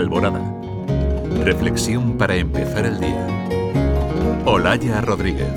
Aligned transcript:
Alborada. 0.00 0.40
Reflexión 1.44 2.16
para 2.16 2.34
empezar 2.34 2.86
el 2.86 2.98
día. 3.00 3.26
Olaya 4.46 5.02
Rodríguez. 5.02 5.52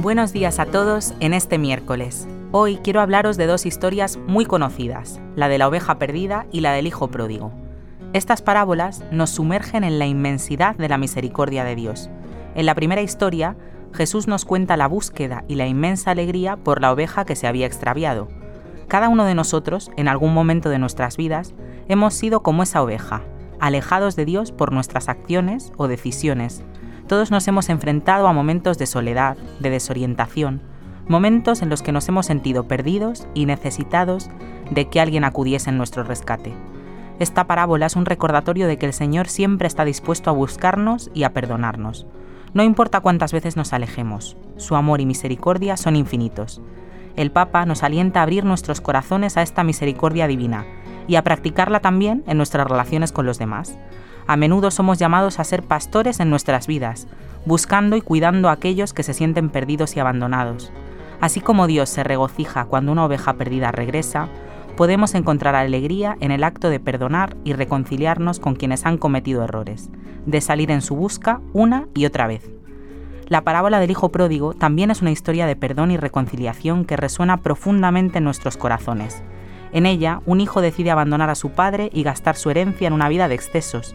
Buenos 0.00 0.32
días 0.32 0.58
a 0.58 0.64
todos 0.64 1.12
en 1.20 1.34
este 1.34 1.58
miércoles. 1.58 2.26
Hoy 2.52 2.78
quiero 2.82 3.02
hablaros 3.02 3.36
de 3.36 3.44
dos 3.44 3.66
historias 3.66 4.16
muy 4.26 4.46
conocidas, 4.46 5.20
la 5.34 5.48
de 5.48 5.58
la 5.58 5.68
oveja 5.68 5.98
perdida 5.98 6.46
y 6.50 6.60
la 6.60 6.72
del 6.72 6.86
hijo 6.86 7.08
pródigo. 7.08 7.52
Estas 8.14 8.40
parábolas 8.40 9.04
nos 9.10 9.28
sumergen 9.28 9.84
en 9.84 9.98
la 9.98 10.06
inmensidad 10.06 10.74
de 10.76 10.88
la 10.88 10.96
misericordia 10.96 11.62
de 11.62 11.76
Dios. 11.76 12.08
En 12.54 12.64
la 12.64 12.74
primera 12.74 13.02
historia, 13.02 13.58
Jesús 13.92 14.26
nos 14.26 14.46
cuenta 14.46 14.78
la 14.78 14.88
búsqueda 14.88 15.44
y 15.48 15.56
la 15.56 15.66
inmensa 15.66 16.12
alegría 16.12 16.56
por 16.56 16.80
la 16.80 16.92
oveja 16.92 17.26
que 17.26 17.36
se 17.36 17.46
había 17.46 17.66
extraviado. 17.66 18.28
Cada 18.88 19.10
uno 19.10 19.26
de 19.26 19.34
nosotros, 19.34 19.90
en 19.98 20.08
algún 20.08 20.32
momento 20.32 20.70
de 20.70 20.78
nuestras 20.78 21.18
vidas, 21.18 21.52
hemos 21.88 22.14
sido 22.14 22.42
como 22.42 22.62
esa 22.62 22.82
oveja, 22.82 23.22
alejados 23.66 24.14
de 24.14 24.24
Dios 24.24 24.52
por 24.52 24.72
nuestras 24.72 25.08
acciones 25.08 25.72
o 25.76 25.88
decisiones. 25.88 26.62
Todos 27.08 27.30
nos 27.30 27.46
hemos 27.48 27.68
enfrentado 27.68 28.28
a 28.28 28.32
momentos 28.32 28.78
de 28.78 28.86
soledad, 28.86 29.36
de 29.60 29.70
desorientación, 29.70 30.62
momentos 31.08 31.62
en 31.62 31.68
los 31.68 31.82
que 31.82 31.92
nos 31.92 32.08
hemos 32.08 32.26
sentido 32.26 32.68
perdidos 32.68 33.26
y 33.34 33.46
necesitados 33.46 34.30
de 34.70 34.88
que 34.88 35.00
alguien 35.00 35.24
acudiese 35.24 35.70
en 35.70 35.78
nuestro 35.78 36.04
rescate. 36.04 36.52
Esta 37.18 37.46
parábola 37.46 37.86
es 37.86 37.96
un 37.96 38.06
recordatorio 38.06 38.68
de 38.68 38.78
que 38.78 38.86
el 38.86 38.92
Señor 38.92 39.28
siempre 39.28 39.66
está 39.66 39.84
dispuesto 39.84 40.30
a 40.30 40.34
buscarnos 40.34 41.10
y 41.12 41.24
a 41.24 41.32
perdonarnos. 41.32 42.06
No 42.54 42.62
importa 42.62 43.00
cuántas 43.00 43.32
veces 43.32 43.56
nos 43.56 43.72
alejemos, 43.72 44.36
su 44.56 44.76
amor 44.76 45.00
y 45.00 45.06
misericordia 45.06 45.76
son 45.76 45.96
infinitos. 45.96 46.60
El 47.16 47.32
Papa 47.32 47.66
nos 47.66 47.82
alienta 47.82 48.20
a 48.20 48.22
abrir 48.24 48.44
nuestros 48.44 48.80
corazones 48.80 49.36
a 49.36 49.42
esta 49.42 49.64
misericordia 49.64 50.26
divina 50.26 50.66
y 51.06 51.16
a 51.16 51.24
practicarla 51.24 51.80
también 51.80 52.24
en 52.26 52.36
nuestras 52.36 52.66
relaciones 52.66 53.12
con 53.12 53.26
los 53.26 53.38
demás. 53.38 53.78
A 54.26 54.36
menudo 54.36 54.70
somos 54.70 54.98
llamados 54.98 55.38
a 55.38 55.44
ser 55.44 55.62
pastores 55.62 56.20
en 56.20 56.30
nuestras 56.30 56.66
vidas, 56.66 57.06
buscando 57.44 57.96
y 57.96 58.00
cuidando 58.00 58.48
a 58.48 58.52
aquellos 58.52 58.92
que 58.92 59.02
se 59.02 59.14
sienten 59.14 59.50
perdidos 59.50 59.96
y 59.96 60.00
abandonados. 60.00 60.72
Así 61.20 61.40
como 61.40 61.66
Dios 61.66 61.88
se 61.88 62.04
regocija 62.04 62.64
cuando 62.64 62.92
una 62.92 63.04
oveja 63.04 63.34
perdida 63.34 63.72
regresa, 63.72 64.28
podemos 64.76 65.14
encontrar 65.14 65.54
alegría 65.54 66.16
en 66.20 66.30
el 66.30 66.44
acto 66.44 66.68
de 66.68 66.80
perdonar 66.80 67.36
y 67.44 67.54
reconciliarnos 67.54 68.40
con 68.40 68.54
quienes 68.56 68.84
han 68.84 68.98
cometido 68.98 69.42
errores, 69.42 69.90
de 70.26 70.40
salir 70.40 70.70
en 70.70 70.82
su 70.82 70.96
busca 70.96 71.40
una 71.52 71.86
y 71.94 72.04
otra 72.04 72.26
vez. 72.26 72.50
La 73.28 73.42
parábola 73.42 73.80
del 73.80 73.90
Hijo 73.90 74.10
Pródigo 74.10 74.54
también 74.54 74.90
es 74.90 75.02
una 75.02 75.10
historia 75.10 75.46
de 75.46 75.56
perdón 75.56 75.90
y 75.90 75.96
reconciliación 75.96 76.84
que 76.84 76.96
resuena 76.96 77.38
profundamente 77.38 78.18
en 78.18 78.24
nuestros 78.24 78.56
corazones. 78.56 79.22
En 79.76 79.84
ella, 79.84 80.22
un 80.24 80.40
hijo 80.40 80.62
decide 80.62 80.90
abandonar 80.90 81.28
a 81.28 81.34
su 81.34 81.50
padre 81.50 81.90
y 81.92 82.02
gastar 82.02 82.34
su 82.36 82.48
herencia 82.48 82.86
en 82.86 82.94
una 82.94 83.10
vida 83.10 83.28
de 83.28 83.34
excesos. 83.34 83.94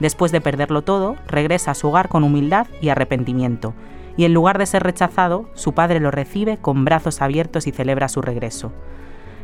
Después 0.00 0.32
de 0.32 0.40
perderlo 0.40 0.80
todo, 0.80 1.16
regresa 1.26 1.72
a 1.72 1.74
su 1.74 1.88
hogar 1.88 2.08
con 2.08 2.24
humildad 2.24 2.66
y 2.80 2.88
arrepentimiento, 2.88 3.74
y 4.16 4.24
en 4.24 4.32
lugar 4.32 4.56
de 4.56 4.64
ser 4.64 4.84
rechazado, 4.84 5.50
su 5.52 5.74
padre 5.74 6.00
lo 6.00 6.10
recibe 6.10 6.56
con 6.56 6.86
brazos 6.86 7.20
abiertos 7.20 7.66
y 7.66 7.72
celebra 7.72 8.08
su 8.08 8.22
regreso. 8.22 8.72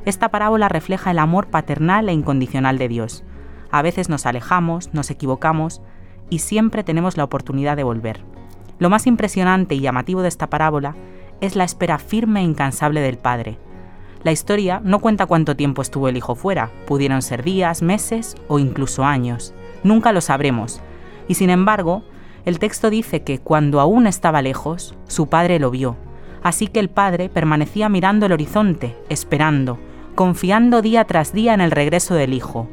Esta 0.07 0.31
parábola 0.31 0.71
refleja 0.71 1.11
el 1.11 1.19
amor 1.19 1.49
paternal 1.49 2.09
e 2.09 2.15
incondicional 2.15 2.79
de 2.79 2.89
Dios. 2.89 3.23
A 3.71 3.83
veces 3.83 4.09
nos 4.09 4.25
alejamos, 4.25 4.95
nos 4.95 5.11
equivocamos, 5.11 5.83
y 6.31 6.39
siempre 6.39 6.83
tenemos 6.83 7.19
la 7.19 7.25
oportunidad 7.25 7.77
de 7.77 7.85
volver. 7.85 8.25
Lo 8.79 8.89
más 8.89 9.07
impresionante 9.07 9.75
y 9.75 9.81
llamativo 9.81 10.23
de 10.23 10.29
esta 10.29 10.49
parábola 10.49 10.97
es 11.43 11.57
la 11.57 11.65
espera 11.65 11.99
firme 11.99 12.41
e 12.41 12.45
incansable 12.45 13.03
del 13.03 13.19
Padre. 13.19 13.59
La 14.25 14.33
historia 14.33 14.81
no 14.83 15.01
cuenta 15.01 15.27
cuánto 15.27 15.55
tiempo 15.55 15.83
estuvo 15.83 16.09
el 16.09 16.17
hijo 16.17 16.35
fuera, 16.35 16.71
pudieron 16.87 17.21
ser 17.21 17.43
días, 17.43 17.83
meses 17.83 18.37
o 18.49 18.59
incluso 18.59 19.05
años. 19.05 19.53
Nunca 19.83 20.13
lo 20.13 20.23
sabremos. 20.23 20.81
Y 21.29 21.35
sin 21.35 21.51
embargo, 21.51 22.03
el 22.47 22.59
texto 22.59 22.89
dice 22.89 23.23
que 23.23 23.39
cuando 23.39 23.81
aún 23.81 24.07
estaba 24.07 24.41
lejos, 24.41 24.95
su 25.09 25.29
padre 25.29 25.59
lo 25.59 25.71
vio. 25.71 25.97
Así 26.43 26.69
que 26.69 26.81
el 26.81 26.89
padre 26.89 27.29
permanecía 27.29 27.91
mirando 27.91 28.25
el 28.25 28.33
horizonte, 28.33 28.97
esperando, 29.11 29.79
confiando 30.15 30.81
día 30.81 31.05
tras 31.05 31.35
día 31.35 31.53
en 31.53 31.61
el 31.61 31.71
regreso 31.71 32.15
del 32.15 32.33
hijo. 32.33 32.67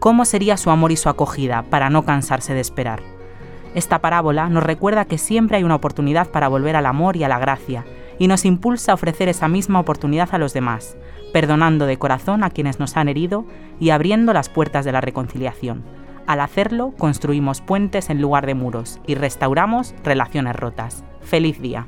¿Cómo 0.00 0.24
sería 0.24 0.56
su 0.56 0.70
amor 0.70 0.90
y 0.90 0.96
su 0.96 1.08
acogida 1.08 1.62
para 1.70 1.88
no 1.88 2.04
cansarse 2.04 2.52
de 2.52 2.60
esperar? 2.60 3.00
Esta 3.76 4.00
parábola 4.00 4.48
nos 4.48 4.64
recuerda 4.64 5.04
que 5.04 5.18
siempre 5.18 5.58
hay 5.58 5.64
una 5.64 5.76
oportunidad 5.76 6.30
para 6.30 6.48
volver 6.48 6.74
al 6.74 6.86
amor 6.86 7.16
y 7.16 7.22
a 7.22 7.28
la 7.28 7.38
gracia, 7.38 7.84
y 8.18 8.28
nos 8.28 8.44
impulsa 8.44 8.92
a 8.92 8.94
ofrecer 8.94 9.28
esa 9.28 9.48
misma 9.48 9.80
oportunidad 9.80 10.28
a 10.32 10.38
los 10.38 10.52
demás, 10.52 10.96
perdonando 11.32 11.86
de 11.86 11.98
corazón 11.98 12.44
a 12.44 12.50
quienes 12.50 12.78
nos 12.78 12.96
han 12.96 13.08
herido 13.08 13.46
y 13.78 13.90
abriendo 13.90 14.32
las 14.32 14.48
puertas 14.48 14.84
de 14.84 14.92
la 14.92 15.00
reconciliación. 15.00 15.84
Al 16.26 16.40
hacerlo, 16.40 16.92
construimos 16.98 17.60
puentes 17.60 18.10
en 18.10 18.20
lugar 18.20 18.46
de 18.46 18.54
muros 18.54 19.00
y 19.06 19.14
restauramos 19.14 19.94
relaciones 20.02 20.56
rotas. 20.56 21.04
¡Feliz 21.20 21.60
día! 21.60 21.86